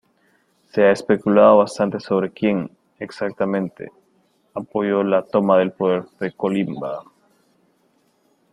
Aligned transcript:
Se 0.73 0.81
ha 0.81 0.91
especulado 0.93 1.59
bastante 1.59 1.99
sobre 1.99 2.31
quien, 2.31 2.71
exactamente, 2.97 3.91
apoyó 4.55 5.03
la 5.03 5.21
toma 5.21 5.59
del 5.59 5.73
poder 5.73 6.05
de 6.19 6.31
Kolingba. 6.31 7.03